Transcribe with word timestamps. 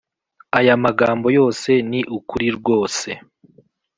aya 0.57 0.73
magambo 0.85 1.27
yose 1.37 1.71
ni 1.89 2.01
ukuri 2.17 2.47
rwose, 2.57 3.09